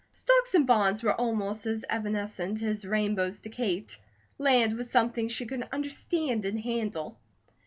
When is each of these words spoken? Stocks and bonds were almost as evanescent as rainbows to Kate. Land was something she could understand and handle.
Stocks 0.11 0.55
and 0.55 0.65
bonds 0.65 1.03
were 1.03 1.13
almost 1.13 1.67
as 1.67 1.85
evanescent 1.87 2.63
as 2.63 2.87
rainbows 2.87 3.41
to 3.41 3.49
Kate. 3.49 3.99
Land 4.39 4.75
was 4.75 4.89
something 4.89 5.29
she 5.29 5.45
could 5.45 5.61
understand 5.71 6.43
and 6.43 6.59
handle. 6.59 7.19